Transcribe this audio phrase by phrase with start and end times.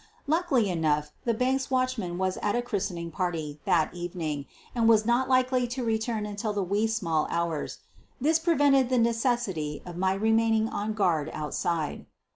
[0.25, 5.29] Luckily enough the bank's watchman was at a christening party that evening and was not
[5.29, 7.77] likely to return until the wee small hours.
[8.19, 12.07] This prevented the necessity of my remain ing on guard outside.